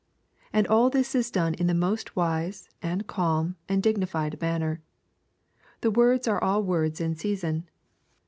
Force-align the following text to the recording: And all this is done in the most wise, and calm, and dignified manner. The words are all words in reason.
And 0.51 0.65
all 0.65 0.89
this 0.89 1.13
is 1.13 1.29
done 1.29 1.53
in 1.53 1.67
the 1.67 1.75
most 1.75 2.15
wise, 2.15 2.67
and 2.81 3.05
calm, 3.05 3.55
and 3.69 3.83
dignified 3.83 4.41
manner. 4.41 4.81
The 5.81 5.91
words 5.91 6.27
are 6.27 6.43
all 6.43 6.63
words 6.63 6.99
in 6.99 7.13
reason. 7.23 7.69